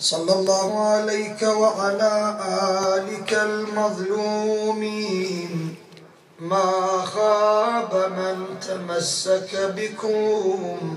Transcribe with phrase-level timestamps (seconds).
[0.00, 2.38] صلى الله عليك وعلى
[2.96, 4.70] آلك المظلومين.
[6.40, 6.72] ما
[7.04, 10.96] خاب من تمسك بكم.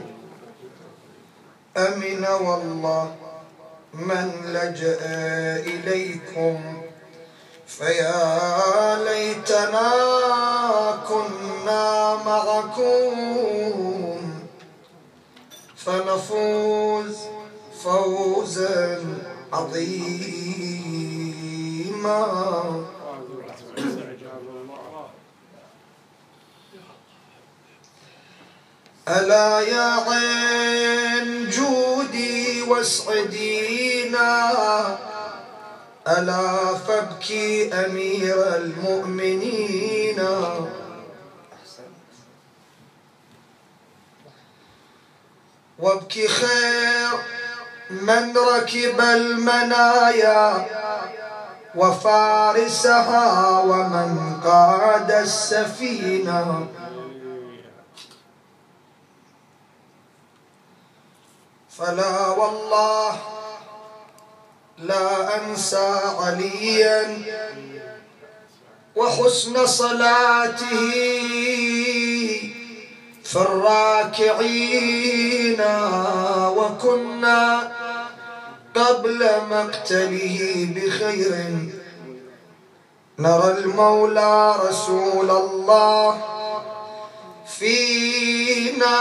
[1.78, 3.16] أمن والله
[3.94, 5.00] من لجأ
[5.68, 6.82] إليكم.
[7.68, 9.92] فيا ليتنا
[11.10, 13.14] كنا معكم.
[15.76, 17.33] فنفوز
[17.84, 19.06] فوزا
[19.54, 20.94] عظيما.
[29.08, 34.30] ألا يا عين جودي واسعدينا
[36.08, 40.20] ألا فابكي أمير المؤمنين.
[45.80, 47.43] وابكي خير
[48.02, 50.66] من ركب المنايا
[51.76, 56.68] وفارسها ومن قاد السفينة.
[61.78, 63.16] فلا والله
[64.78, 67.18] لا أنسى عليا
[68.96, 70.92] وحسن صلاته
[73.24, 74.94] في الراكعين.
[76.58, 77.73] وكنا
[78.76, 81.34] قبل مقتله بخير.
[83.20, 86.22] نرى المولى رسول الله
[87.60, 88.94] فينا.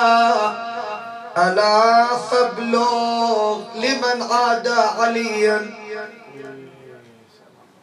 [1.39, 5.71] ألا فابلغ لمن عاد عليا.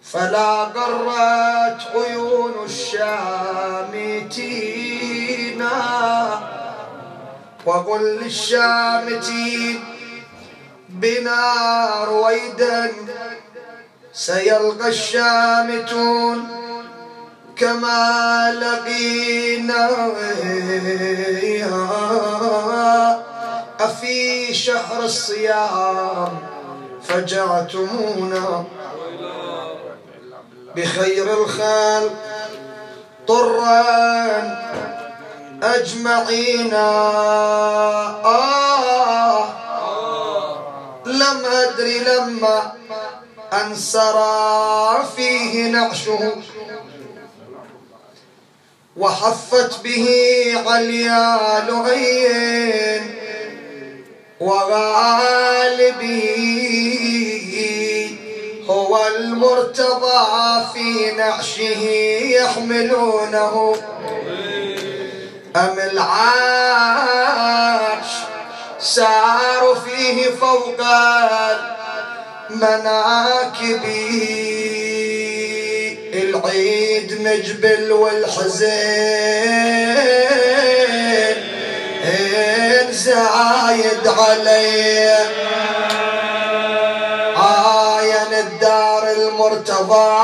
[0.03, 4.09] فلا قرت عيون الشامتين.
[7.65, 9.98] وقل للشامتين
[10.99, 12.91] بنا رويدا
[14.13, 16.47] سيلقى الشامتون
[17.55, 19.89] كما لقينا.
[23.79, 26.39] أفي شهر الصيام
[27.03, 28.63] فجعتمونا
[30.75, 32.13] بخير الخلق
[33.27, 33.85] طرا
[35.63, 36.73] أجمعين.
[36.73, 38.19] آه.
[41.19, 42.73] لم أدري لما
[43.53, 46.35] أنسرى فيه نعشه
[48.97, 50.07] وحفت به
[50.67, 53.15] عليا لغين
[54.39, 56.19] وغالبي.
[58.69, 61.83] هو المرتضى في نعشه
[62.39, 63.75] يحملونه.
[65.55, 67.18] أم العاش
[68.95, 70.81] سار فيه فوق
[72.49, 73.83] المناكب.
[76.13, 78.69] العيد نجبل والحزين
[82.91, 85.17] زايد علي
[87.35, 90.19] عاين الدار المرتضى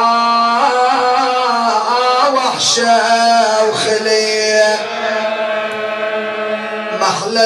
[2.34, 3.25] وحشة.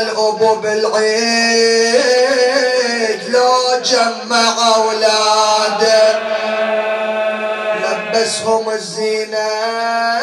[0.02, 2.00] الأبو بالعيد
[3.30, 6.20] لو جمع أولاده
[7.84, 10.19] لبسهم الزينة.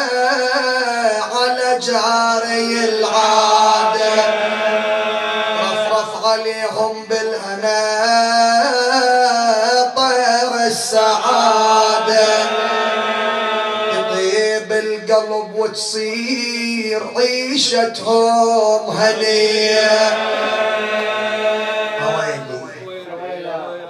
[16.97, 20.17] وتصير عيشتهم هنية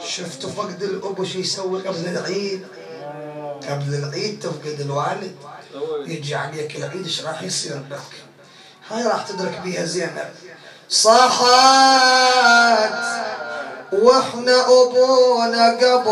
[0.07, 2.67] شفتوا فقد الأب شو يسوي قبل العيد؟
[3.69, 5.35] قبل العيد تفقد الوالد.
[6.05, 7.99] يجي عليك العيد إيش راح يصير لك؟
[8.89, 10.29] هاي راح تدرك بيها زينب.
[10.89, 11.47] صاحت
[13.91, 16.07] وإحنا أبونا قبل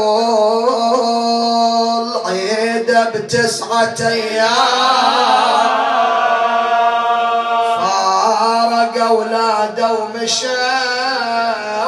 [2.25, 5.44] عيده بتسعة أيام.
[9.05, 10.47] فارق اولاده ومشى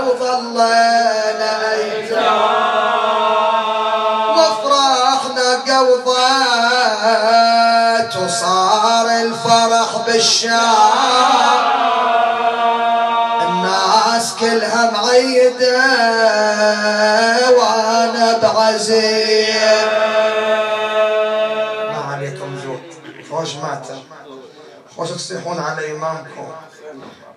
[0.08, 2.42] وظلينا ايتام
[4.38, 6.88] وافرحنا قوضت
[8.18, 10.92] وصار الفرح بالشام
[13.42, 15.78] الناس كلها معيدة
[17.58, 19.78] وأنا بعزية
[21.92, 22.82] ما عليكم زود.
[23.32, 24.00] خوش ماتم.
[24.98, 26.48] خوش تصيحون على إمامكم.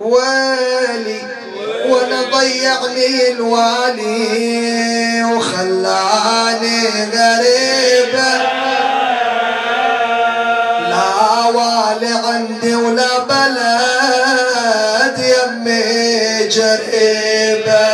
[0.00, 1.20] ويلي
[1.88, 8.32] وأنا ضيعني الوالي وخلاني غريبة.
[10.88, 17.88] لا والي عندي ولا بلد يمي جريبة.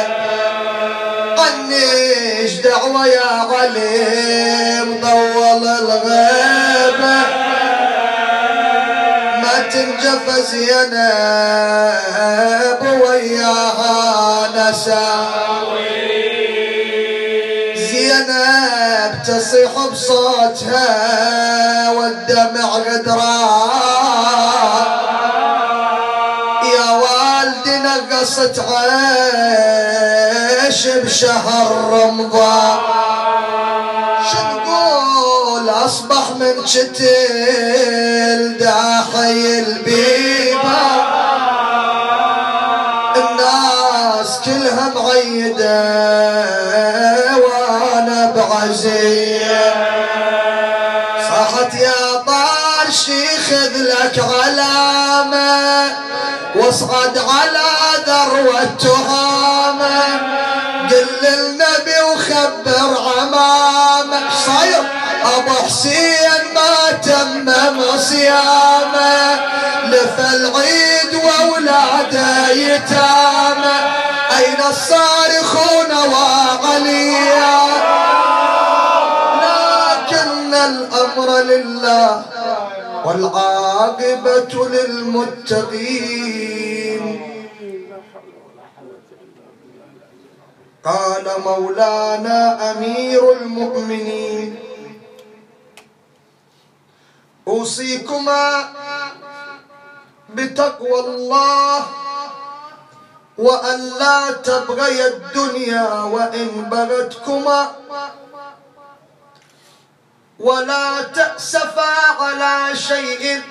[1.38, 6.45] عنيش دعوة يا علي مطول الغيبة
[10.06, 11.02] تنجف زينب
[13.02, 16.06] وياها نساوي
[17.76, 20.90] زينب تصيح بصوتها
[21.90, 24.06] والدمع غدران
[26.74, 30.00] يا والدي نقصت عيش
[30.88, 32.78] بشهر رمضان.
[34.32, 37.75] شنقول أصبح من شتل
[67.06, 69.34] تمم صيامه
[69.86, 73.78] لفى العيد وأولاده يتامى.
[74.38, 77.56] أين الصارخون وعليا
[79.42, 82.22] لكن الأمر لله
[83.04, 86.16] والعاقبة للمتقين.
[90.84, 94.50] قال مولانا أمير المؤمنين
[97.48, 98.72] أوصيكما
[100.30, 101.86] بتقوى الله
[103.38, 107.72] وأن لا تبغي الدنيا وإن بغتكما
[110.38, 113.42] ولا تأسفا على شيء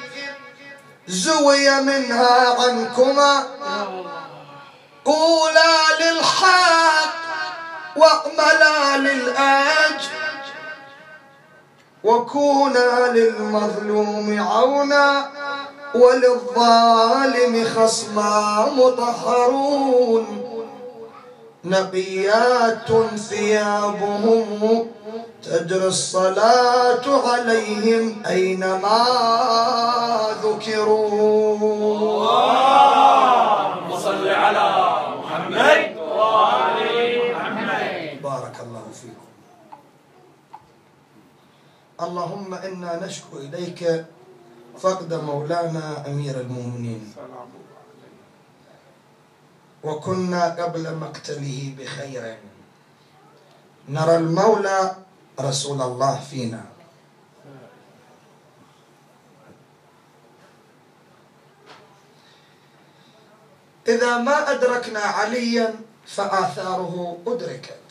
[1.07, 3.43] زوي منها عنكما
[5.05, 7.13] قولا للحق
[7.95, 10.24] واعملا للأجر
[12.05, 15.25] وكونا للمظلوم عونا
[15.95, 20.25] وللظالم خصما مطهرون.
[21.65, 22.89] نقيات
[23.29, 24.87] ثيابهم
[25.43, 29.05] تجري الصلاة عليهم أينما
[30.43, 31.57] ذكروا.
[33.15, 34.84] اللهم صل على
[41.95, 44.05] اللهم إنا نشكو إليك
[44.79, 47.13] فقد مولانا أمير المؤمنين.
[49.83, 52.37] وكنا قبل مقتله بخير.
[53.89, 54.95] نرى المولى
[55.39, 56.63] رسول الله فينا.
[63.87, 65.75] إذا ما أدركنا عليا
[66.05, 67.89] فآثاره أدركت.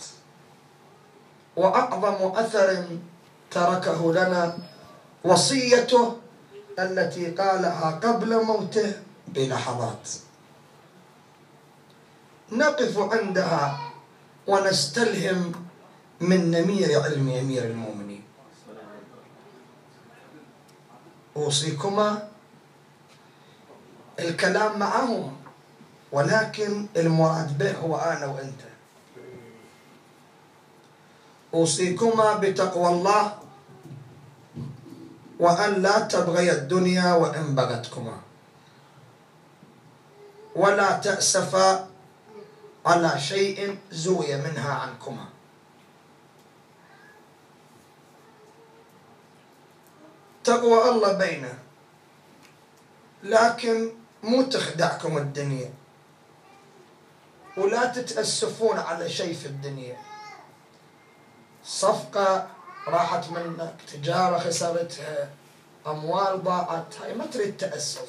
[1.57, 2.99] وأعظم أثر
[3.55, 4.59] تركه لنا
[5.25, 6.17] وصيته
[6.79, 8.93] التي قالها قبل موته
[9.29, 10.09] بلحظات.
[12.53, 13.79] نقف عندها
[14.47, 15.53] ونستلهم
[16.21, 18.25] من نمير علم أمير المؤمنين.
[21.37, 22.29] أوصيكما
[24.19, 25.37] الكلام معهم
[26.13, 28.61] ولكن المراد به هو أنا وأنت.
[31.55, 33.44] أوصيكما بتقوى الله
[35.41, 38.21] وأن لا تبغي الدنيا وإن بغتكما.
[40.57, 41.89] ولا تأسفا
[42.87, 45.27] على شيء زوي منها عنكما.
[50.45, 51.59] تقوى الله بينه.
[53.23, 55.73] لكن مو تخدعكم الدنيا.
[57.57, 59.97] ولا تتأسفون على شيء في الدنيا.
[61.65, 62.54] صفقة
[62.89, 65.29] راحت منك تجارة خسرتها
[65.87, 66.95] أموال ضاعت.
[67.03, 68.09] هاي ما تريد تأسف.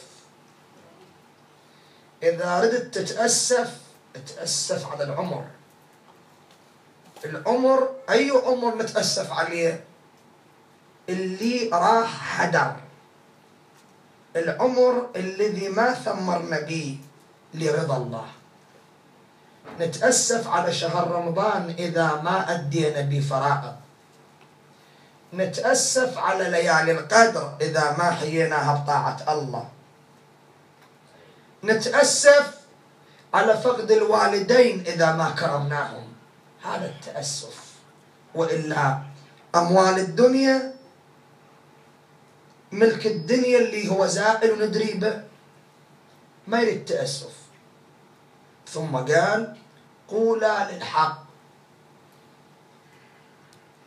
[2.23, 3.77] إذا ردت تتأسف
[4.27, 5.45] تأسف على العمر.
[7.25, 9.83] العمر أي عمر نتأسف عليه؟
[11.09, 12.75] اللي راح حدر.
[14.35, 16.97] العمر الذي ما ثمرنا به
[17.53, 18.27] لرضا الله.
[19.79, 23.75] نتأسف على شهر رمضان إذا ما أدينا بفرائض
[25.35, 29.69] نتأسف على ليالي القدر إذا ما حييناها بطاعة الله.
[31.63, 32.53] نتأسف
[33.33, 36.13] على فقد الوالدين إذا ما كرمناهم.
[36.63, 37.65] هذا التأسف.
[38.35, 38.99] وإلا
[39.55, 40.75] أموال الدنيا
[42.71, 45.23] ملك الدنيا اللي هو زائل وندري به
[46.47, 47.35] ما يريد تأسف.
[48.67, 49.57] ثم قال
[50.07, 51.24] قولا للحق.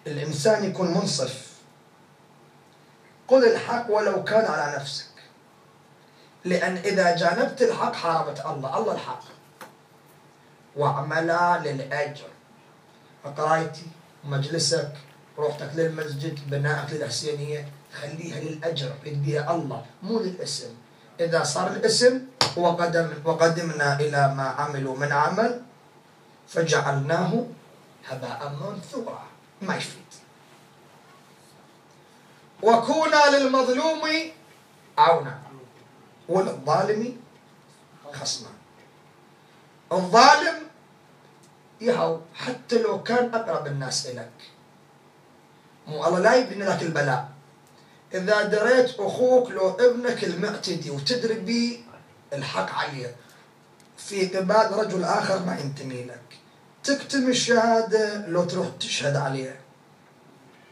[0.09, 1.49] الإنسان يكون منصف.
[3.29, 5.07] قل الحق ولو كان على نفسك.
[6.45, 8.79] لأن إذا جانبت الحق حاربت الله.
[8.79, 9.25] الله الحق.
[10.77, 12.29] واعملا للأجر.
[13.37, 13.87] قرايتي
[14.25, 14.93] مجلسك
[15.38, 18.93] روحتك للمسجد بنائك للحسينية خليها للأجر.
[19.05, 20.75] بها الله مو للاسم.
[21.21, 22.21] إذا صار الاسم
[22.57, 25.62] وقدم وقدمنا إلى ما عملوا من عمل
[26.49, 27.47] فجعلناه
[28.09, 29.27] هباء منثورا.
[29.62, 30.05] ما يفيد
[32.62, 34.00] وكونا للمظلوم
[34.99, 35.38] عونا
[36.29, 37.17] وللظالم
[38.12, 38.49] خصما.
[39.93, 40.59] الظالم
[41.81, 44.50] يهو حتى لو كان أقرب الناس إليك.
[45.87, 47.29] مو الله لا يبني لك البلاء.
[48.15, 51.85] إذا دريت أخوك لو ابنك المعتدي وتدري بي
[52.33, 53.17] الحق عليه.
[53.97, 56.38] في قبال رجل آخر ما ينتمي لك.
[56.88, 59.61] تكتم الشهادة لو تروح تشهد عليه.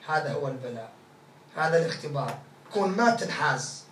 [0.09, 0.91] هذا هو البلاء
[1.57, 2.39] هذا الاختبار.
[2.73, 3.85] كون ما تنحاز.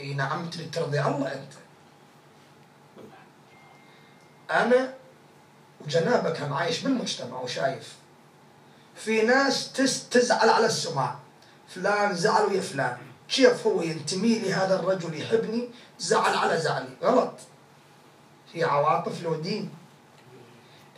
[0.00, 1.52] إي نعم تريد ترضي الله أنت.
[4.50, 4.94] أنا
[5.80, 7.94] وجنابك هم عايش بالمجتمع وشايف.
[8.94, 9.72] في ناس
[10.10, 11.16] تزعل على السماع
[11.68, 12.96] فلان زعل ويا فلان.
[13.28, 16.96] كيف هو ينتمي لي هذا الرجل؟ يحبني؟ زعل على زعلي.
[17.02, 17.34] غلط.
[18.52, 19.83] في عواطف له دين.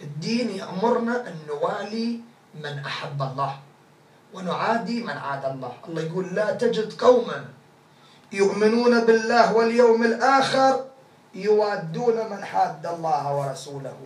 [0.02, 2.20] الدين يأمرنا أن نوالي
[2.54, 3.58] من أحب الله
[4.34, 5.72] ونعادي من عاد الله.
[5.88, 7.44] الله يقول لا تجد قوما
[8.32, 10.84] يؤمنون بالله واليوم الآخر
[11.34, 13.96] يوادون من حاد الله ورسوله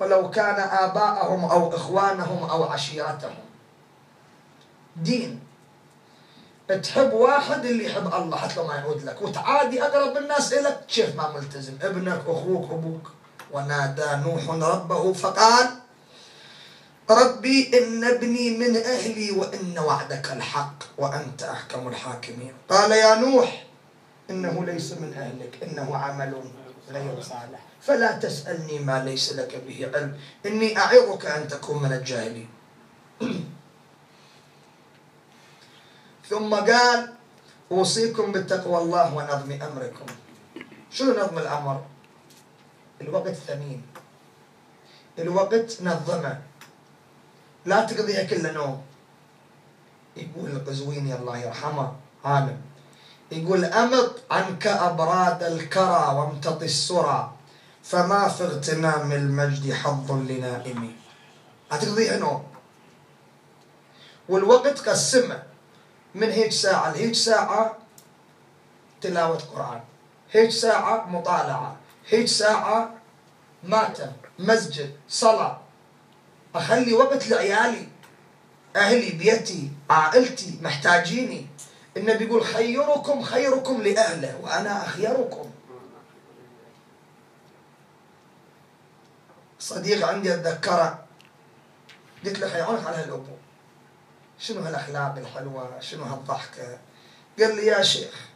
[0.00, 3.44] ولو كان آباءهم أو إخوانهم أو عشيرتهم.
[4.96, 5.40] دين
[6.82, 10.76] تحب واحد اللي يحب الله حتى ما يعود لك وتعادي أقرب الناس إليك.
[10.88, 13.10] كيف ما ملتزم ابنك أخوك أبوك.
[13.52, 15.66] ونادى نوح ربه فقال
[17.10, 22.54] ربي إن ابني من أهلي وإن وعدك الحق وأنت أحكم الحاكمين.
[22.68, 23.66] قال يا نوح
[24.30, 26.32] إنه ليس من أهلك إنه عمل
[26.90, 27.60] غير صالح.
[27.80, 32.48] فلا تسألني ما ليس لك به علم إني أعظك أن تكون من الجاهلين.
[36.30, 37.12] ثم قال
[37.72, 40.06] أوصيكم بتقوى الله ونظم أمركم.
[40.90, 41.95] شنو نظم الأمر؟
[43.00, 43.82] الوقت ثمين.
[45.18, 46.40] الوقت نظمة.
[47.64, 48.82] لا تقضيها كلها نوم.
[50.16, 51.92] يقول القزويني الله يرحمه
[52.24, 52.60] عالم
[53.32, 57.32] يقول أمط عنك أبراد الكرى وامتط السرى
[57.82, 60.96] فما في اغتنام المجد حظ لنائم.
[61.70, 62.44] هتقضيها نوم.
[64.28, 65.42] والوقت قسمه.
[66.14, 67.76] من هيك ساعة لهيك ساعة
[69.00, 69.80] تلاوة قرآن.
[70.32, 71.76] هيك ساعة مطالعة.
[72.08, 72.94] هيك ساعة
[73.62, 75.60] ماتم مسجد صلاة
[76.54, 77.88] أخلي وقت لعيالي
[78.76, 81.46] أهلي بيتي عائلتي محتاجيني.
[81.96, 85.50] النبي يقول خيركم خيركم لأهله وأنا أخيركم.
[89.58, 91.04] صديق عندي أتذكره.
[92.24, 93.36] قلت له حيعونك على هالأبو.
[94.38, 96.78] شنو هالأخلاق الحلوة؟ شنو هالضحكة؟
[97.38, 98.28] قال لي يا شيخ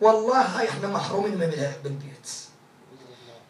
[0.00, 2.30] والله هاي إحنا محرومين منها بالبيت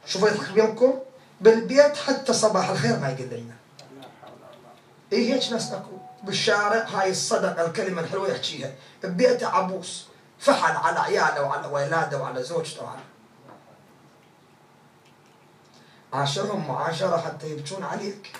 [0.06, 0.94] شوفوا يضحك بينكم
[1.40, 3.54] بالبيت حتى صباح الخير ما يقول لنا.
[5.12, 8.72] إيه هيك ناس اكو بالشارع هاي الصدقة الكلمة الحلوة يحكيها.
[9.02, 10.08] ببيته عبوس
[10.38, 13.00] فحل على عياله وعلى ولاده وعلى زوجته وعلى
[16.12, 18.32] عاشرهم معاشرة حتى يبكون عليك.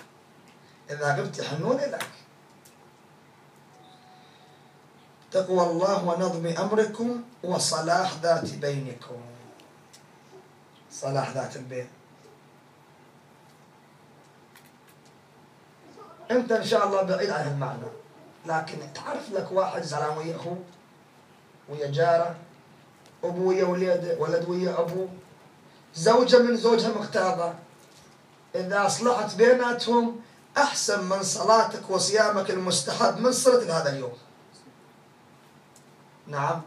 [0.89, 2.07] إذا غبت يحنون لك.
[5.31, 9.21] تقوى الله ونظم أمركم وصلاح ذات بينكم.
[11.01, 11.87] صلاح ذات البين
[16.31, 17.87] انت ان شاء الله بعيد عن المعنى
[18.45, 20.57] لكن تعرف لك واحد زعلان ويا اخوه
[21.69, 22.35] ويا جارة
[23.23, 25.07] ابوه ويا ولده ولد ويا ابوه
[25.95, 27.53] زوجة من زوجها مغتابة
[28.55, 30.19] إذا أصلحت بيناتهم
[30.57, 34.13] أحسن من صلاتك وصيامك المستحب من صلة هذا اليوم.
[36.27, 36.61] نعم.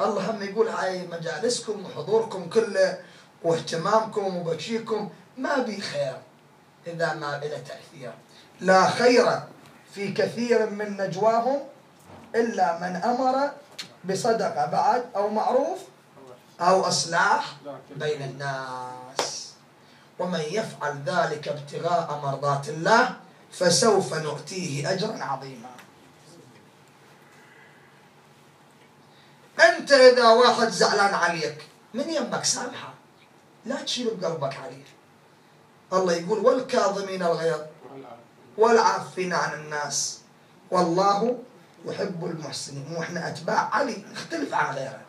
[0.00, 2.98] الله هم يقول هاي مجالسكم وحضوركم كله
[3.42, 6.16] واهتمامكم وبكيكم ما بي خير
[6.86, 8.12] إذا ما إلى تأثير.
[8.60, 9.40] لا خير
[9.94, 11.60] في كثير من نجواهم
[12.34, 13.50] إلا من أمر
[14.04, 15.78] بصدقة بعد أو معروف
[16.60, 17.56] أو إصلاح
[17.96, 19.52] بين الناس.
[20.18, 23.16] ومن يفعل ذلك ابتغاء مرضات الله
[23.52, 25.70] فسوف نؤتيه أجرا عظيما.
[29.60, 32.94] أنت إذا واحد زعلان عليك من يمك سامحة؟
[33.68, 34.88] لا تشيل بقلبك عليه.
[35.92, 37.60] الله يقول والكاظمين الغيظ
[38.58, 40.20] والعافين عن الناس.
[40.70, 41.38] والله
[41.84, 42.96] يحب المحسنين.
[42.96, 45.00] وإحنا أتباع علي نختلف عن غيره.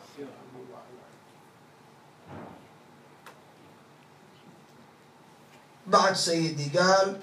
[5.86, 7.20] بعد سيدي قال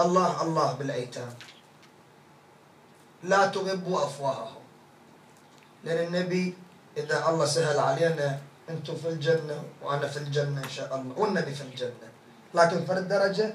[0.00, 1.34] الله الله بالأيتام.
[3.22, 4.62] لا تغبوا أفواههم.
[5.84, 6.54] لأن النبي
[6.96, 8.38] إذا الله سهل علينا
[8.70, 12.08] أنتم في الجنة وأنا في الجنة إن شاء الله والنبي في الجنة.
[12.54, 13.54] لكن فرد درجة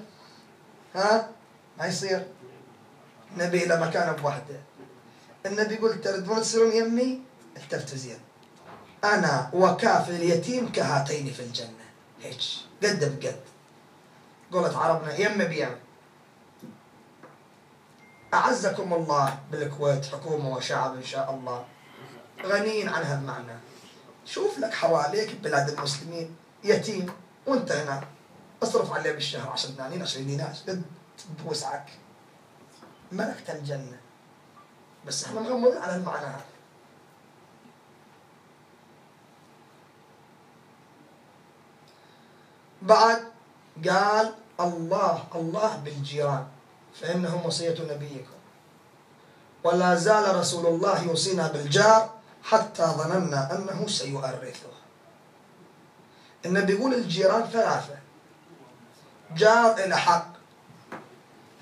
[0.96, 1.30] ها؟
[1.78, 2.28] ما يصير.
[3.34, 4.60] النبي إلى مكان بوحده.
[5.46, 7.22] النبي يقول تردون تصيرون يمي
[7.58, 8.20] التفتوا زين.
[9.04, 11.86] أنا وكافل اليتيم كهاتين في الجنة.
[12.22, 12.40] هيك
[12.84, 13.40] قد بقد.
[14.52, 15.76] قولت عربنا يم بيم
[18.34, 21.66] أعزكم الله بالكويت حكومة وشعب إن شاء الله.
[22.46, 23.71] غنيين عن هذا المعنى
[24.26, 27.14] شوف لك حواليك بلاد المسلمين يتيم
[27.48, 28.04] وانت هنا.
[28.64, 30.54] اصرف عليه بالشهر 10 دنانير 20 دينار
[31.46, 31.90] بوسعك
[33.12, 34.00] ملكت الجنة.
[35.06, 36.26] بس إحنا مغمضين على المعنى.
[36.26, 36.46] هذا
[42.82, 43.24] بعد
[43.90, 46.48] قال الله الله بالجيران
[47.02, 48.42] فإنهم وصية نبيكم.
[49.64, 54.70] ولا زال رسول الله يوصينا بالجار حتى ظننا أنه سيؤرثه.
[56.46, 57.98] النبي يقول الجيران ثلاثة.
[59.36, 60.28] جار إلى حق.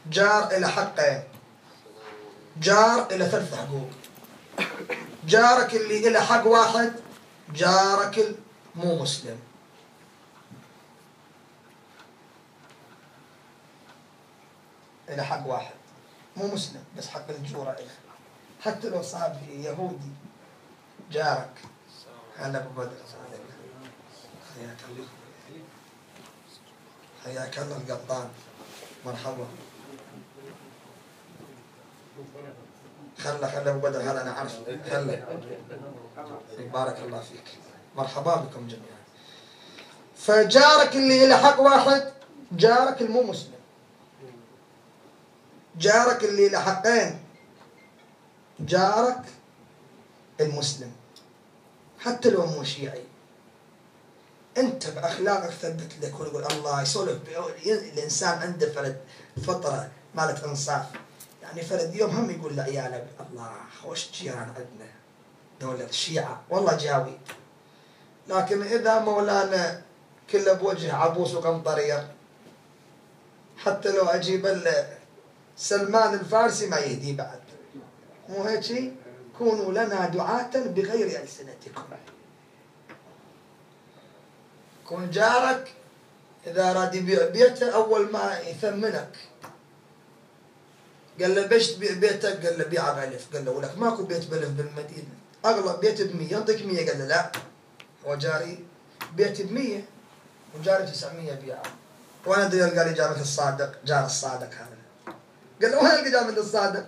[0.09, 1.24] جار إلى حقين.
[2.57, 3.89] جار إلى ثلاث حقوق.
[5.25, 6.93] جارك اللي إلى حق واحد
[7.53, 8.36] جارك
[8.75, 9.39] مو مسلم.
[15.09, 15.79] إلى حق واحد.
[16.38, 17.95] مو مسلم بس حق الجورة إله
[18.62, 20.12] حتى لو صار يهودي
[21.12, 21.54] جارك.
[22.38, 22.91] هلا أبو بدر.
[24.56, 25.08] حياك الله.
[27.24, 28.30] حياك الله القطان
[29.06, 29.48] مرحبا.
[33.19, 34.02] خلى خلى أبو بدر.
[34.02, 34.60] هلا أنا عارف.
[34.91, 35.26] خلى
[36.74, 37.43] بارك الله فيك.
[37.95, 39.00] مرحبا بكم جميعا.
[40.17, 42.13] فجارك اللي له حق واحد
[42.52, 43.60] جارك المو مسلم.
[45.78, 47.19] جارك اللي له حقين
[48.60, 49.26] جارك
[50.39, 50.98] المسلم.
[51.99, 53.03] حتى لو مو شيعي.
[54.57, 57.17] أنت بأخلاقك ثبت لك ويقول الله يسولف
[57.65, 58.97] الإنسان عنده فرد
[59.47, 60.85] فطرة مالت إنصاف.
[61.41, 64.89] يعني فرد يوم هم يقول لعياله الله خوش جيران عندنا؟
[65.62, 67.17] دولة الشيعة والله جاوي.
[68.27, 69.81] لكن إذا مولانا
[70.29, 72.07] كله بوجه عبوس وقمطرير
[73.57, 74.63] حتى لو أجيب
[75.57, 77.39] سلمان الفارسي ما يهدي بعد.
[78.29, 78.93] مو هيك
[79.39, 81.84] كونوا لنا دعاة بغير ألسنتكم.
[84.88, 85.73] كون جارك
[86.47, 89.15] إذا أراد يبيع بيته أول ما يثمنك.
[91.21, 93.36] قال له بيش تبيع بيتك؟ قال له بيعه بألف.
[93.36, 95.13] قال له ولك ماكو بيت بألف بالمدينة.
[95.45, 96.32] أغلى بيت بمية.
[96.32, 97.32] يعطيك مية؟ قال له لا.
[98.06, 98.65] هو جاري.
[99.13, 99.86] بيت بمية.
[100.56, 101.63] وجاري تسعمية بيعة.
[102.25, 104.78] وأنا ادري قال لي جارك الصادق؟ جار الصادق هذا.
[105.62, 106.86] قال له وين القى جار الصادق؟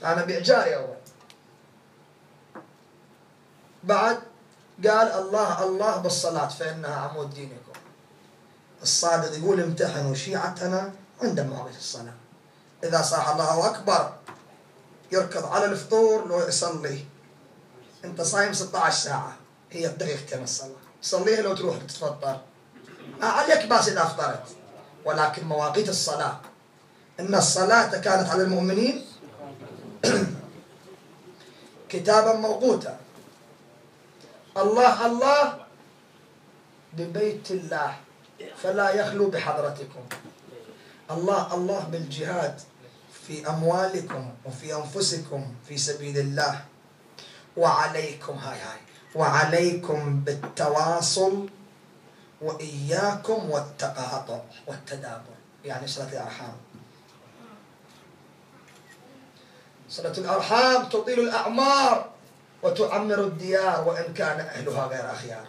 [0.00, 0.96] فانا بيع جاري أول.
[3.84, 4.18] بعد
[4.86, 7.72] قال الله الله بالصلاة فإنها عمود دينكم.
[8.82, 10.92] الصادق يقول امتحنوا شيعتنا
[11.22, 12.14] عند مواقف الصلاة.
[12.84, 14.12] إذا صاح الله أكبر
[15.12, 17.04] يركض على الفطور لو يصلي.
[18.04, 19.36] أنت صايم 16 ساعة
[19.70, 22.40] هي دقيقتين الصلاة؟ صليها لو تروح تتفطر.
[23.20, 24.46] ما عليك باس إذا أفطرت
[25.04, 26.40] ولكن مواقيت الصلاة.
[27.20, 29.06] إن الصلاة كانت على المؤمنين.
[31.88, 33.01] كتابا موقوتا.
[34.56, 35.58] الله الله
[36.92, 37.96] ببيت الله
[38.56, 40.04] فلا يخلو بحضرتكم.
[41.10, 42.60] الله الله بالجهاد
[43.26, 46.64] في أموالكم وفي أنفسكم في سبيل الله.
[47.56, 48.80] وعليكم هاي هاي
[49.14, 51.48] وعليكم بالتواصل
[52.40, 55.36] وإياكم والتقاطع والتدابر.
[55.64, 56.56] يعني صلة الأرحام.
[59.88, 62.11] صلة الأرحام تطيل الأعمار.
[62.62, 65.46] وتعمر الديار وإن كان أهلها غير أخيار.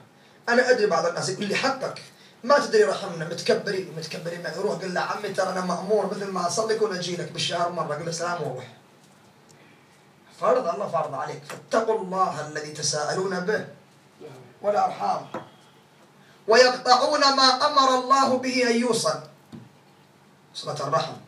[0.50, 2.02] أنا أدري بعض الناس يقول لي حقك.
[2.44, 6.48] ما تدري رحمنا متكبرين متكبرين ما يروح قل له عمي ترى أنا مأمور مثل ما
[6.48, 7.96] أصلي كون أجي لك بالشهر مرة.
[7.96, 8.68] قل له سلام وروح.
[10.40, 11.42] فرض الله فرض عليك.
[11.44, 13.66] فاتقوا الله الذي تساءلون به
[14.62, 15.28] ولا أرحام
[16.48, 19.20] ويقطعون ما أمر الله به أن يوصل.
[20.54, 21.23] صلة الرحم.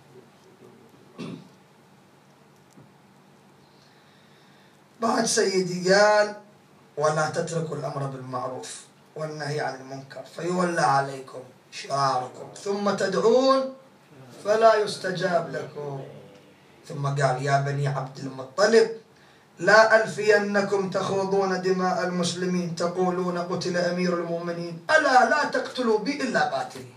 [5.08, 6.36] بعد سيدي قال
[6.98, 8.82] ولا تتركوا الأمر بالمعروف
[9.16, 12.48] والنهي عن المنكر فيولى عليكم شعاركم.
[12.64, 13.74] ثم تدعون
[14.44, 16.04] فلا يستجاب لكم.
[16.88, 18.88] ثم قال يا بني عبد المطلب
[19.60, 24.86] لا ألفينكم تخوضون دماء المسلمين تقولون قتل أمير المؤمنين.
[24.90, 26.94] ألا لا تقتلوا بي إلا قاتلي.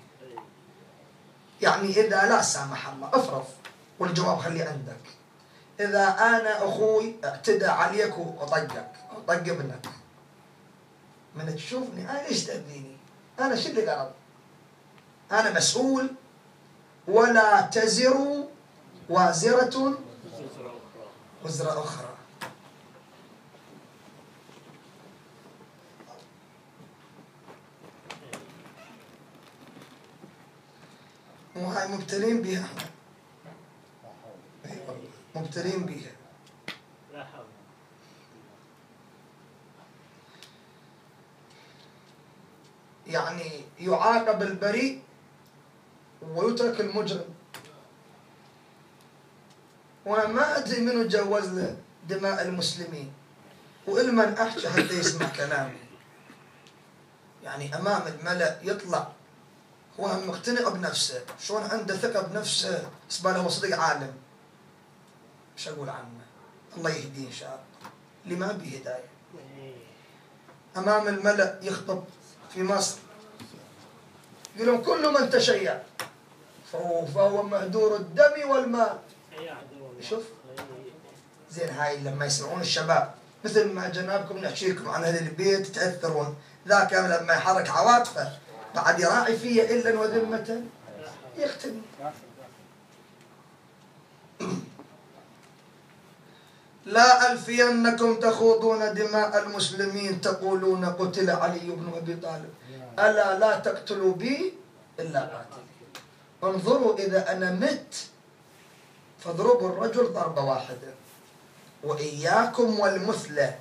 [1.61, 3.45] يعني إذا لا سامح الله افرض.
[3.99, 5.18] والجواب خلي عندك.
[5.81, 8.91] إذا أنا أخوي اعتدى عليك وطقك
[9.27, 9.89] طق ابنك.
[11.35, 12.97] من تشوفني أنا ليش تأذيني؟
[13.41, 14.13] أنا شو اللي غلط
[15.33, 16.11] أنا مسؤول
[17.09, 18.45] ولا تزر
[19.09, 19.99] وازرة
[21.45, 22.09] وزر أخرى.
[31.57, 32.69] وهاي مبتلين بها
[35.35, 36.13] مبتلين بها
[37.13, 37.45] لا حول.
[43.07, 45.03] يعني يعاقب البريء
[46.23, 47.35] ويترك المجرم.
[50.07, 51.77] وأنا ما أدري منو جوز له
[52.09, 53.13] دماء المسلمين.
[53.87, 55.79] والمن أحكي حتى يسمع كلامي.
[57.45, 59.13] يعني أمام الملأ يطلع.
[60.01, 61.25] هو مقتنع بنفسه.
[61.41, 62.91] شلون عنده ثقة بنفسه.
[63.09, 64.15] له هو صدق عالم.
[65.59, 66.09] إيش أقول عنه
[66.77, 67.91] الله يهديه إن شاء الله.
[68.25, 69.05] اللي ما به هدايه
[70.77, 72.05] أمام الملأ يخطب
[72.55, 72.99] في مصر.
[74.57, 75.83] يقول لهم كل من تشيع.
[76.73, 78.99] فهو, فهو مهدور الدم والمال
[80.01, 80.23] شوف.
[81.51, 83.15] زين هاي لما يسمعون الشباب.
[83.45, 86.37] مثل ما جنابكم نحكي لكم عن أهل البيت تاثرون
[86.69, 88.39] ذاك لما يحرك عواطفه
[88.75, 90.63] بعد يراعي فيه إلا وذمة.
[91.37, 91.83] يقتلني
[96.87, 102.51] لا ألفينكم تخوضون دماء المسلمين تقولون قتل علي بن أبي طالب.
[102.99, 104.55] ألا لا تقتلوا بي
[105.01, 105.69] إلا قاتلي
[106.45, 107.95] انظروا إذا أنا مت
[109.19, 110.91] فاضربوا الرجل ضربة واحدة.
[111.85, 113.59] وإياكم والمثلة.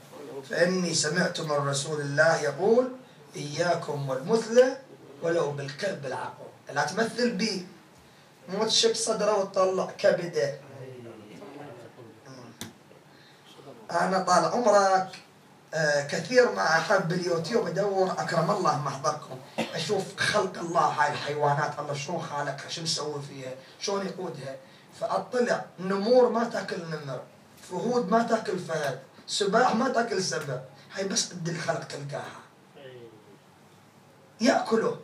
[0.49, 2.91] فإني سمعت من رسول الله يقول
[3.35, 4.77] إياكم والمثلة
[5.21, 6.47] ولو بالكلب العقل.
[6.73, 7.65] لا تمثل بي.
[8.49, 10.66] مو تشق صدره وتطلع كبده.
[13.91, 15.07] أنا طال عمرك
[15.73, 19.39] آه، كثير ما احب اليوتيوب ادور أكرم الله محضركم.
[19.75, 24.55] أشوف خلق الله هاي الحيوانات الله شلون خالقها شو مسوي فيها شلون يقودها.
[24.99, 27.21] فأطلع نمور ما تأكل نمر
[27.69, 30.59] فهود ما تأكل فهد سباح ما تأكل سبع
[30.95, 32.39] هاي بس قد الخلق تلقاها.
[34.41, 34.95] يأكلوا.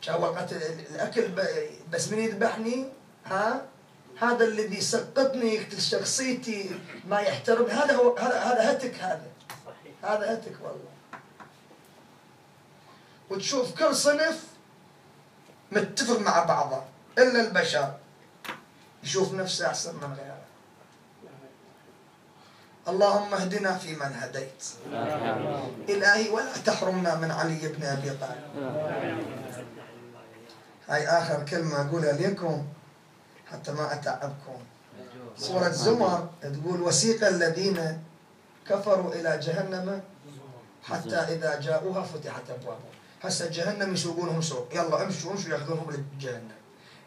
[0.00, 2.88] شاو وقت الأكل ب- بس من يذبحني؟
[3.26, 3.62] ها؟
[4.20, 6.70] هذا الذي يسقطني يقتل شخصيتي
[7.08, 7.66] ما يحترم.
[7.66, 9.26] هذا هو هذا هذا هتك هذا.
[10.02, 10.90] هذا هتك والله.
[13.30, 14.44] وتشوف كل صنف
[15.72, 16.82] متفق مع بعضه
[17.18, 17.94] إلا البشر.
[19.04, 20.38] يشوف نفسه أحسن من غيره.
[22.88, 24.64] اللهم اهدنا فيمن هديت.
[25.88, 28.48] إلهي ولا تحرمنا من علي بن أبي طالب.
[30.88, 32.66] هاي آخر كلمة أقولها لكم.
[33.52, 34.58] حتى ما أتعبكم.
[35.38, 38.02] سورة زمر تقول وسيق الذين
[38.68, 40.02] كفروا إلى جهنم
[40.82, 44.68] حتى إذا جاءوها فتحت ابوابها هسه جهنم يسوقونهم سوق.
[44.72, 46.58] يلا امشوا امشوا ياخذونهم لجهنم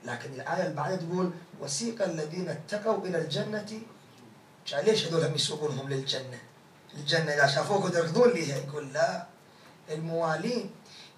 [0.05, 3.71] لكن الآية اللي بعدها تقول وسيق الذين اتقوا إلى الجنة.
[4.73, 6.39] قال ليش هذول هم يسوقونهم للجنة؟
[6.97, 8.57] الجنة إذا شافوك يركضون ليها.
[8.57, 9.25] يقول لا.
[9.91, 10.71] الموالين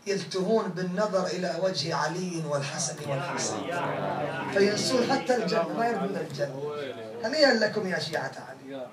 [0.07, 3.71] يلتهون بالنظر إلى وجه علي والحسن والحسين
[4.53, 6.73] فينسون حتى الجنه ما يرضون الجنه
[7.23, 8.87] هنيئا لكم يا شيعة علي.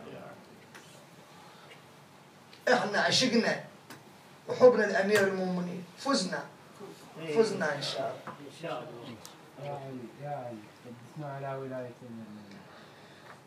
[2.73, 3.65] إحنا عشقنا
[4.49, 5.85] وحبنا لامير المؤمنين.
[5.99, 6.43] فزنا.
[7.37, 9.15] فزنا إن شاء الله.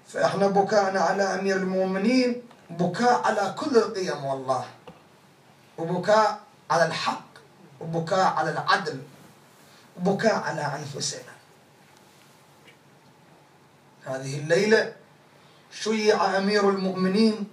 [0.07, 4.65] فإحنا بكاءنا على أمير المؤمنين بكاء على كل القيم والله.
[5.77, 6.39] وبكاء
[6.71, 7.32] على الحق.
[7.83, 9.01] وبكاء على العدل
[9.97, 11.33] وبكاء على أنفسنا.
[14.05, 14.93] هذه الليلة
[15.71, 17.47] شيع أمير المؤمنين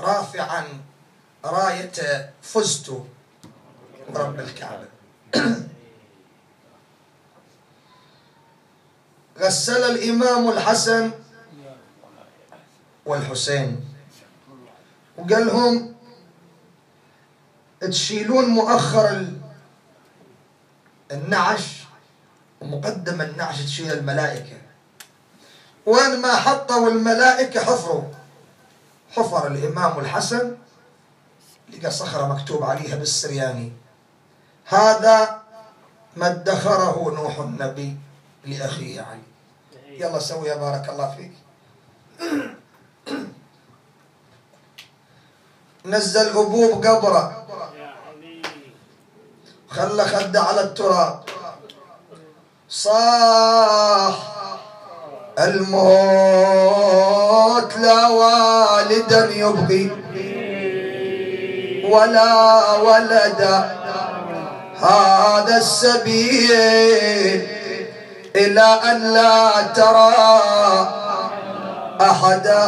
[0.00, 0.64] رافعا
[1.44, 3.02] راية فزت
[4.14, 4.88] برب الكعبة.
[9.38, 11.10] غسل الإمام الحسن
[13.06, 13.84] والحسين.
[15.16, 15.95] وقال لهم
[17.80, 19.40] تشيلون مؤخر ال-
[21.12, 21.84] النعش
[22.60, 24.56] ومقدم النعش تشيل الملائكة.
[25.86, 28.02] وين ما حطوا الملائكة حفروا.
[29.10, 30.56] حفر الإمام الحسن
[31.72, 33.72] لقى صخرة مكتوب عليها بالسرياني.
[34.64, 35.42] هذا
[36.16, 37.96] ما ادخره نوح النبي
[38.44, 39.22] لأخيه علي.
[39.88, 41.32] يلا سوي بارك الله فيك.
[45.86, 47.32] نزل أبوب قبره.
[49.70, 51.20] خلى خده على التراب.
[52.68, 54.14] صاح
[55.38, 56.56] الموت
[57.76, 59.90] لا والدا يبقي
[61.90, 63.76] ولا ولدا.
[64.80, 66.50] هذا السبيل
[68.36, 70.14] إلى أن لا ترى
[72.00, 72.62] أحدا.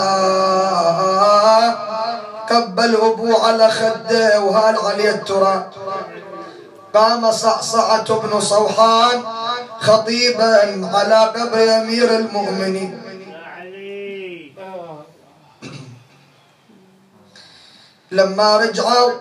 [2.51, 5.73] قبل أبو على خده وهال عليه التراب.
[6.95, 9.23] قام صعصعة بن صوحان
[9.81, 13.03] خطيبا على قبر أمير المؤمنين.
[18.11, 19.13] لما رجعوا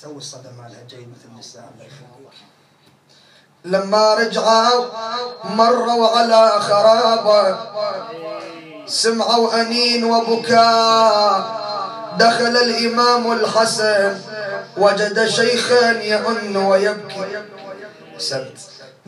[0.00, 1.72] سوي الصدى مالها جاي مثل النساء
[3.64, 4.84] لما رجعوا
[5.44, 7.58] مروا على خرابة.
[8.90, 11.60] سمعوا أنين وبكاء.
[12.18, 14.18] دخل الإمام الحسن
[14.76, 17.24] وجد شيخا يئن ويبكي.
[18.18, 18.58] سمت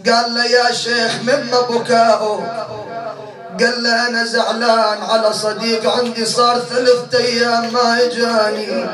[0.07, 2.45] قال له يا شيخ مما بكاؤك؟
[3.61, 8.91] قال له أنا زعلان على صديق عندي صار ثلاثة أيام ما إجاني.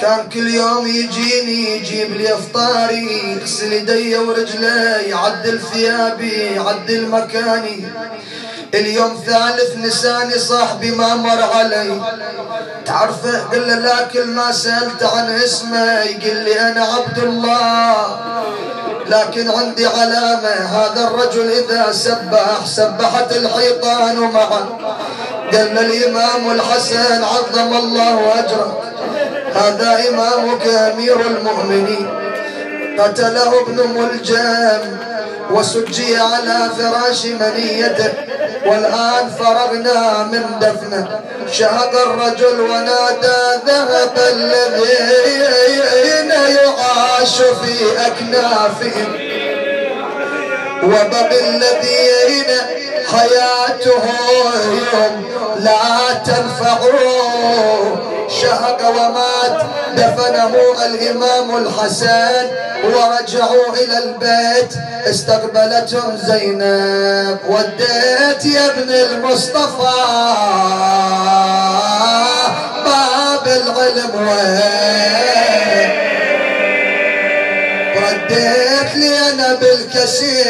[0.00, 7.84] كان كل يوم يجيني يجيب لي إفطاري يغسل يدي ورجلي يعدل ثيابي يعدل مكاني.
[8.74, 12.00] اليوم ثالث نساني صاحبي ما مر علي.
[12.86, 17.96] تعرفه قل له لكن ما سألت عن اسمه يقول لي أنا عبد الله.
[19.06, 24.78] لكن عندي علامة هذا الرجل إذا سبح سبحت الحيطان معه.
[25.52, 28.82] قال الإمام الحسن عظم الله أجره.
[29.54, 32.10] هذا إمامك أمير المؤمنين.
[32.98, 35.15] قتله ابن ملجم.
[35.50, 38.12] وسجي على فراش منيته
[38.66, 41.20] والآن فرغنا من دفنه.
[41.52, 47.74] شهق الرجل ونادى ذهب الذين يعاش في
[48.06, 49.10] أكنافهم.
[50.82, 52.50] وبقي الذين
[53.12, 54.16] حياتهم
[55.58, 57.75] لا تنفع شهق ومات
[60.26, 60.54] دفنه
[60.86, 62.46] الإمام الحسن
[62.84, 64.72] ورجعوا إلى البيت
[65.10, 69.96] استقبلتهم زينب وديت يا ابن المصطفى.
[72.84, 75.90] باب العلم وين؟
[77.96, 80.46] رديت لي أنا بالكثير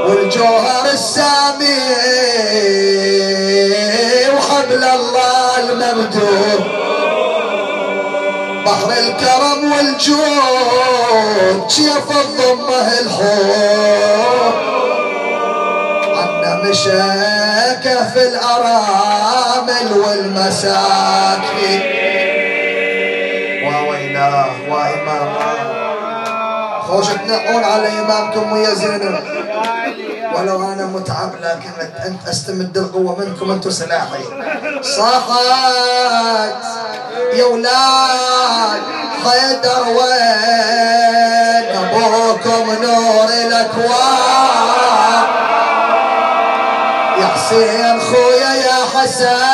[0.07, 1.79] والجوهر السامي
[4.35, 6.63] وحبل الله الممدود.
[8.65, 14.53] بحر الكرم والجود كيف الضمة الحب
[16.15, 21.81] عنا مشاكة في الأرامل والمساكين.
[24.23, 25.63] وويلاه وإمامه
[26.87, 29.19] خوش تنقون على إمامكم ويا زينب.
[30.35, 31.69] ولو أنا متعب لكن
[32.05, 34.23] أنت أستمد القوة منكم أنتم سلاحي.
[34.81, 35.29] صاحت
[37.33, 38.81] يا ولاد
[39.23, 45.23] حيدر وين؟ أبوكم نور الأكوان.
[47.19, 49.52] يا حسين خويا يا حسن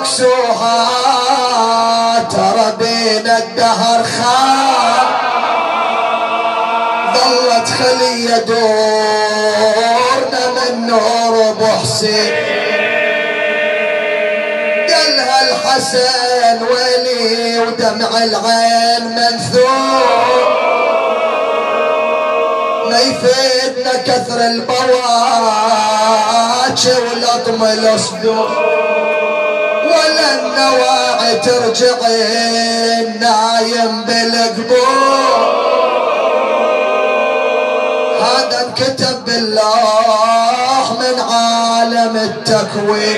[0.00, 0.88] نكسوها
[2.30, 5.06] ترى بين الدهر خان
[7.14, 9.70] ظلت خلية دورنا
[10.56, 12.32] من نور ابو حسين
[14.88, 20.60] قالها الحسن ويلي ودمع العين منثور.
[22.90, 24.90] ما يفيدنا كثر البواكي
[27.00, 28.79] ولطم الصدور
[30.34, 35.60] النواعي ترجعين نايم بالقبور
[38.20, 43.16] هذا انكتب بالله من عالم التكوين.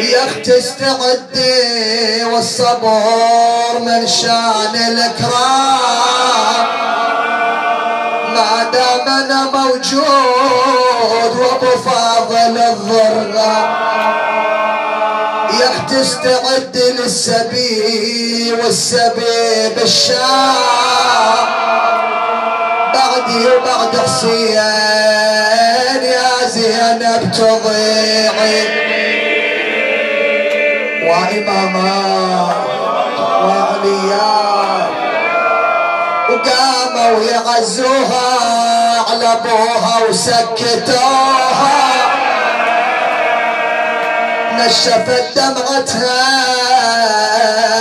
[0.00, 6.20] يا أختي استعدي والصبر من شأن الإكرام.
[8.34, 10.04] ما دام أنا موجود
[11.36, 13.89] وأبو فاضل الضرغام
[16.00, 20.54] استعدي للسبي والسبي بالشام.
[22.94, 24.54] بعدي وبعد حسين
[26.02, 28.58] يا زينب تضيعي
[31.08, 32.00] وإماما
[33.44, 34.40] وعليا
[36.30, 38.28] وقاموا يعزوها
[39.10, 41.89] على أبوها وسكتوها.
[44.60, 46.20] نشفت دمعتها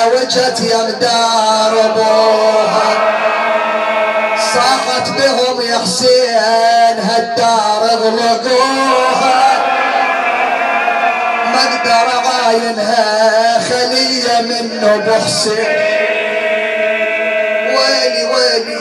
[0.05, 2.89] وجت يمدار أبوها.
[4.53, 9.65] صاحت بهم يا حسين هالدار أغلقوها.
[11.53, 15.75] ما أقدر أعاينها خلية منه بحسين
[17.75, 18.79] ويلي ويلي.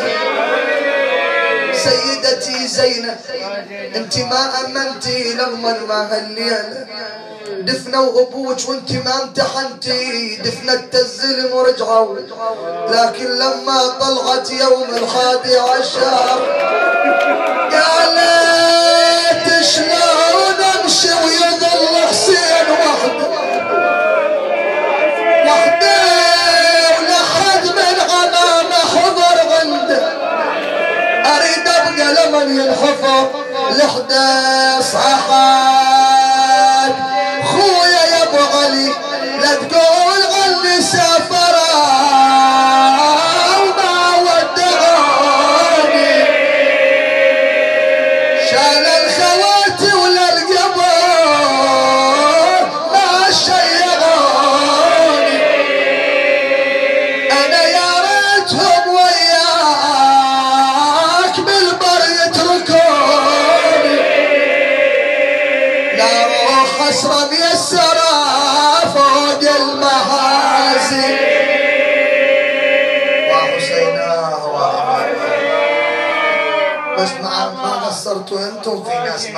[1.72, 3.16] سيدتي زينب
[3.96, 6.86] انت ما أمنتي لما ما هالليلة
[7.60, 10.36] دفنوا أبوك وانت ما امتحنتي.
[10.36, 12.16] دفنت الزلم ورجعوا.
[12.88, 16.42] لكن لما طلعت يوم الحادي عشر
[17.72, 23.28] قالت شلون امشي ويظل حسين وحده.
[25.46, 25.98] وحده
[26.98, 27.96] ولحد من
[28.94, 30.02] حضر عنده.
[31.26, 31.68] أريد
[32.18, 33.30] لمن ينحفر.
[33.70, 35.87] لحده صحات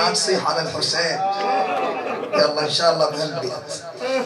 [0.01, 1.19] ما تصيح على الحسين.
[2.33, 3.51] يلا إن شاء الله بهالبيت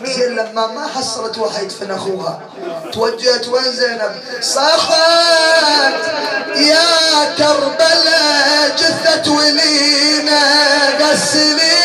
[0.04, 2.40] زين لما ما حصلت واحد في أخوها.
[2.94, 4.12] توجهت وين زينب؟
[4.42, 5.94] صاحت
[6.56, 10.42] يا كربلاء جثة ولينا
[11.00, 11.85] غسليها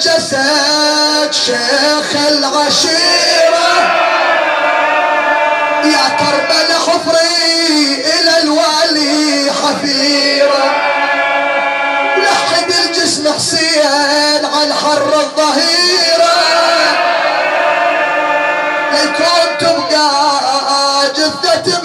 [0.00, 3.70] جسد شيخ العشيرة.
[5.84, 10.64] يا كربلاء حفري إلى الوالي حفيرة.
[12.16, 16.36] لحد الجسم حسين عن حر الظهيرة.
[18.92, 20.10] ليكون تبقى
[21.16, 21.79] جثة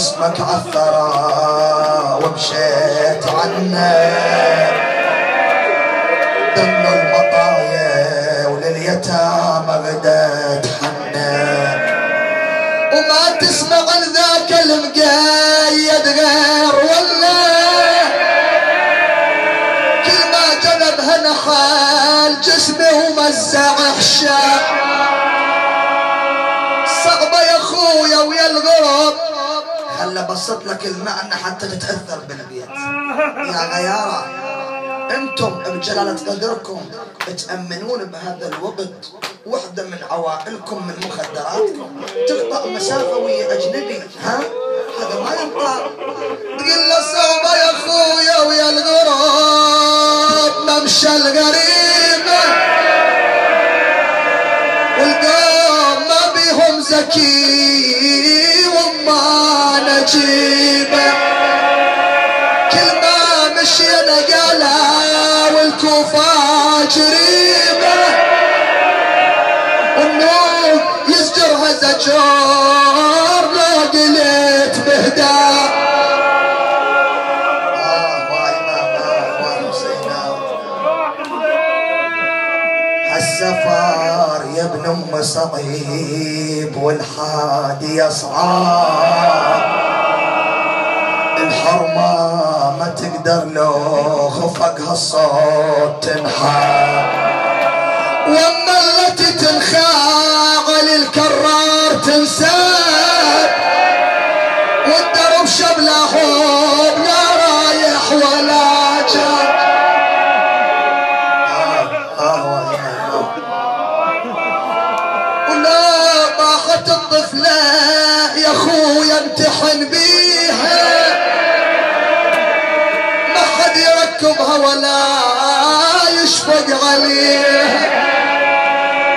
[0.00, 3.84] جسمك عثرة ومشيت عنه
[6.56, 6.99] ضمن
[30.20, 32.68] بسط لك المعنى حتى تتأثر بالبيت.
[33.54, 34.24] يا غيارة
[35.16, 36.80] أنتم بجلالة قدركم
[37.36, 39.12] تأمنون بهذا الوقت
[39.46, 41.88] وحدة من عوائلكم من مخدراتكم
[42.28, 44.40] تقطع مسافة ويا أجنبي ها؟
[66.94, 68.00] جريبة
[69.98, 75.70] والنور يزجرها زجار لو قلت بهداه
[77.76, 78.30] آه
[83.12, 89.62] هالسفر يا ابن أم صعيب والحادي يصعب
[91.36, 92.19] الحرمة ما
[92.96, 93.72] تقدر لو
[94.28, 97.30] خفقها الصوت تنحى.
[98.28, 102.69] وأما التي تنخاعل الكرار تنساب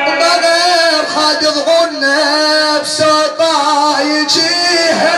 [0.08, 2.00] وما غير حد يضغن
[2.80, 3.24] نفسه
[4.02, 5.16] يجيها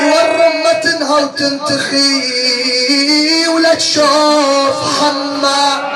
[0.00, 0.62] يورم
[1.24, 2.28] وتنتخي
[3.48, 5.90] ولا تشوف حما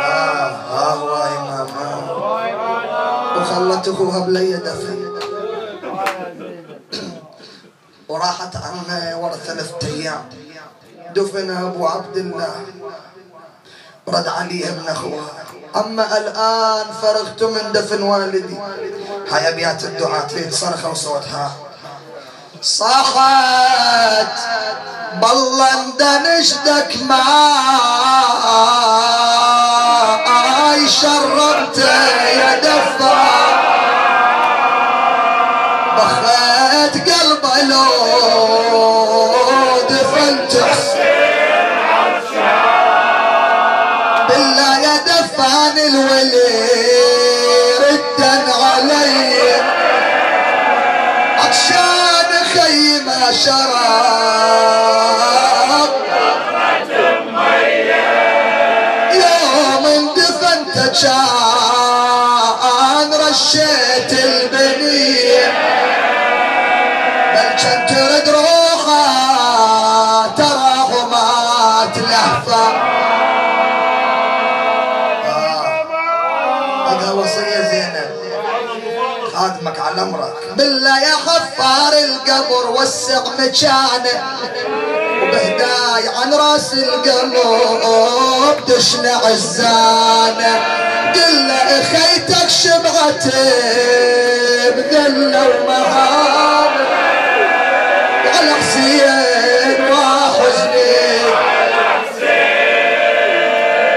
[0.00, 1.90] آه آه واي ماما
[3.36, 5.10] وخلت اخوها بلي دفن
[8.08, 10.28] وراحت عنها ورا ثلاثة أيام
[11.14, 12.54] دفنها أبو عبد الله.
[14.08, 15.30] رد علي ابن اخوها
[15.76, 18.58] أما الآن فرغت من دفن والدي.
[19.30, 21.52] هاي ابيات الدعاء تريد صرخة وصوتها.
[22.62, 24.36] صاحت.
[25.22, 27.28] بالله اندنشدك معاي
[30.88, 33.29] شربت يا دفا.
[53.40, 53.80] شرب
[59.12, 61.20] يوم اندفنت كان
[63.30, 65.46] رشيت البنية
[67.34, 68.28] بل كان ترد
[82.40, 84.22] القبر وسع مكانه
[85.22, 87.34] وبهداي عن راس القلب
[88.66, 90.60] تشنع الزانة
[91.14, 93.24] قل له خيتك شبعت
[94.76, 96.86] بذلة ومهانة
[98.34, 101.00] على حسين وحزني.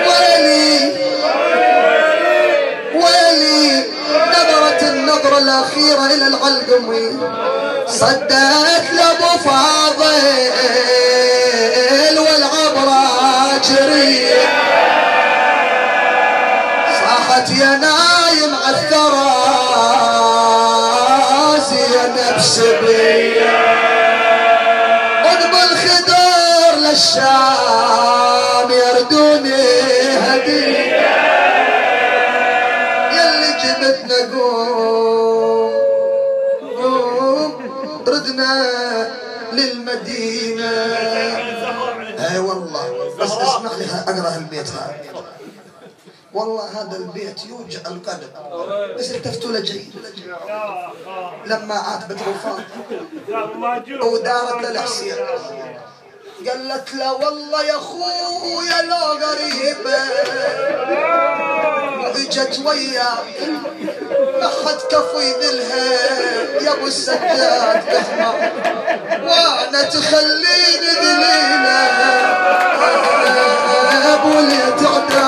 [0.07, 0.93] ويلي
[2.95, 3.83] ويلي
[4.29, 7.19] نظرت النظرة الأخيرة إلى العلقمي
[8.03, 10.19] صدت لأبو فاضل
[12.19, 14.43] والعبرة جرية
[16.99, 19.33] صاحت يا نايم على الثرى
[21.69, 23.53] زينب سبية
[25.23, 28.12] قطب الخدر للشام
[39.53, 40.71] للمدينة.
[42.29, 44.97] اي والله بس اسمح لي اقرا البيت هذا.
[46.33, 48.29] والله هذا البيت يوجع القلب.
[48.97, 49.93] بس التفتوا له جيد.
[51.45, 52.63] لما عاتبت وفاة
[54.05, 55.15] ودارت للحسين
[56.41, 60.03] قالت له والله يا اخويا لو قريبه
[62.03, 63.37] وإجت وياك
[64.41, 65.85] ما حد كفو يذلها
[66.61, 68.35] يا أبو السداد تحمر
[69.23, 71.79] وأنا تخليني ذليلة.
[74.13, 75.27] أبو اليتعدى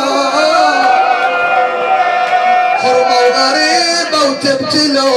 [2.82, 5.16] حرمة وغريبة وتبتلوني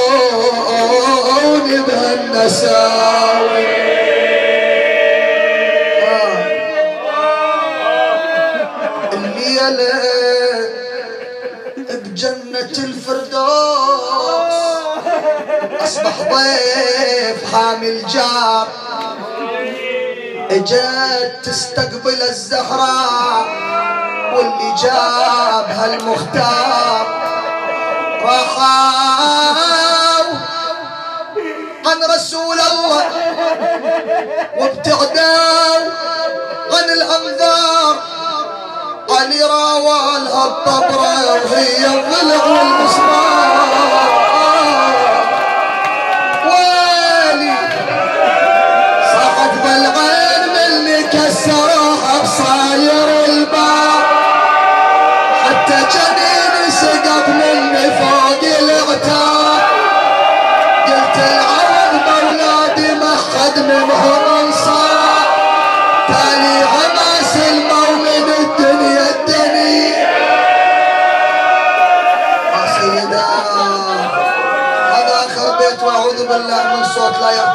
[1.82, 3.66] بهالنساوي
[15.88, 18.68] أصبح ضيف حامل جار.
[20.50, 23.44] إجت تستقبل الزهراء
[24.34, 27.06] واللي جابها المختار
[28.22, 28.68] راحوا
[31.86, 33.04] عن رسول الله
[34.58, 35.92] وابتعدوا
[36.72, 37.96] عن الأنظار.
[39.10, 43.77] علي راوالها الطبرة وهي الضلع والمسمار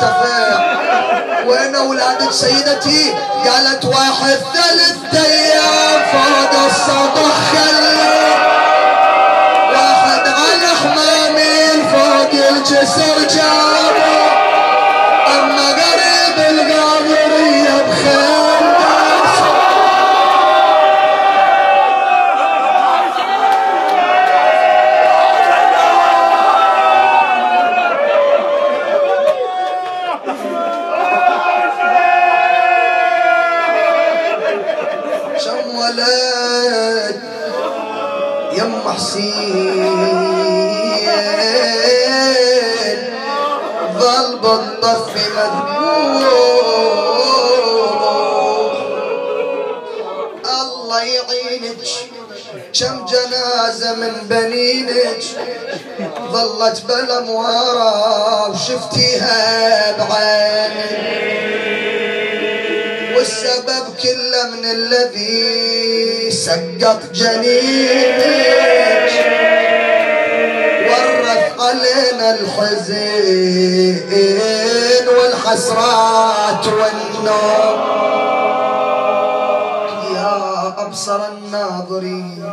[0.03, 0.59] يرتفع
[1.47, 3.13] وين اولادك سيدتي
[3.45, 8.33] قالت واحد ثلاث أيام فوق السطح خلي
[9.73, 13.72] واحد على حمامين فوق الجسر جابه
[52.53, 55.23] كم جنازة من بنينك
[56.31, 61.13] ظلت بلا موارى وشفتيها بعينك.
[63.15, 69.11] والسبب كله من الذي سقط جنينك.
[70.89, 73.97] ورث علينا الحزن
[75.17, 77.93] والحسرات والنوم.
[80.93, 82.45] أبصر الناظرين.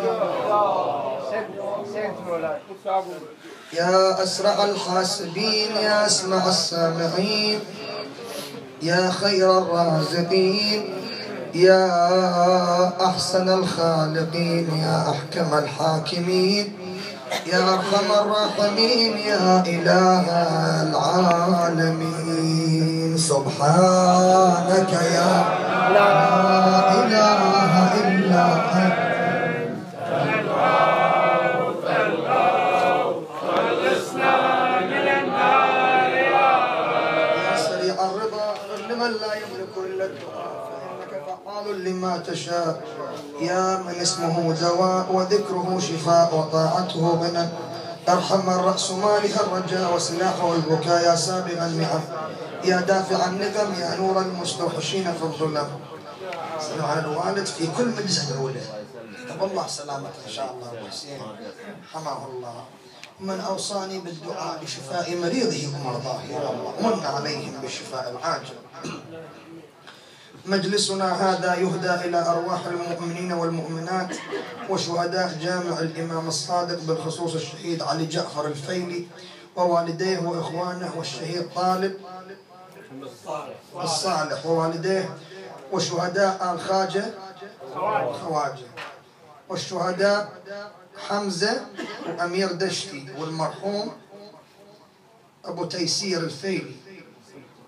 [3.72, 7.60] يا أسرع الحاسبين يا أسمع السامعين.
[8.82, 10.94] يا خير الرازقين
[11.54, 11.86] يا
[13.06, 16.76] أحسن الخالقين يا أحكم الحاكمين.
[17.46, 20.26] يا أرحم الراحمين يا إله
[20.88, 22.40] العالمين.
[23.18, 25.44] سبحانك يا
[25.92, 26.12] لا
[27.04, 27.40] إله
[42.30, 42.82] تشاء
[43.40, 47.48] يا من اسمه دواء وذكره شفاء وطاعته غنى
[48.08, 52.00] أرحم من رأس مالها الرجاء وسلاحه البكاء يا سابغ النعم
[52.64, 55.68] يا دافع النقم يا نور المستوحشين في الظلم
[56.60, 58.84] صلوا على الوالد في كل مجلس ادعو له
[59.28, 61.20] طب الله سلامته إن شاء الله حسين.
[61.92, 62.64] حماه الله.
[63.20, 66.20] من أوصاني بالدعاء لشفاء مريضه ومرضاه.
[66.30, 68.58] يا الله من عليهم بالشفاء العاجل.
[70.46, 74.16] مجلسنا هذا يهدى إلى أرواح المؤمنين والمؤمنات
[74.70, 79.06] وشهداء جامع الإمام الصادق بالخصوص الشهيد علي جعفر الفيلي
[79.56, 81.94] ووالديه وإخوانه والشهيد طالب
[83.76, 85.08] الصالح ووالديه
[85.72, 87.04] وشهداء آل خاجة
[88.22, 88.68] خواجة.
[89.48, 90.32] والشهداء
[91.08, 91.66] حمزة
[92.08, 93.06] وأمير دشتي.
[93.18, 93.92] والمرحوم
[95.44, 96.76] أبو تيسير الفيلي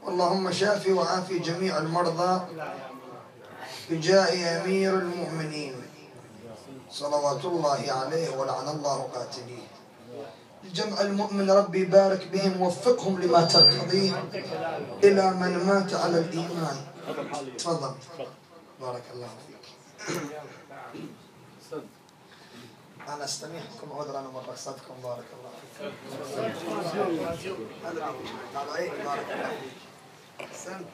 [0.09, 2.41] اللهم شافي وعافي جميع المرضى
[3.91, 5.75] بجاه أمير المؤمنين.
[6.91, 9.67] صلوات الله عليه ولعن الله قاتليه.
[10.75, 14.25] جمع المؤمن ربي يبارك بهم وفقهم لما ترتضيه
[15.05, 16.77] إلى من مات على الإيمان.
[17.59, 17.95] تفضل.
[18.81, 19.65] بارك الله فيك.
[23.09, 25.53] أنا أستميحكم عذرا ومقصدكم بارك الله
[27.85, 28.15] هذا
[28.55, 29.79] هذا عيب بارك الله فيك.
[30.41, 30.87] أحسنت.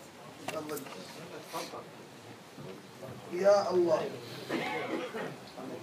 [0.49, 0.81] تفضل.
[3.33, 4.11] يا الله.